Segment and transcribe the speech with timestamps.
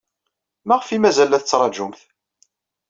[0.67, 2.01] Maɣef ay mazal la tettṛajumt?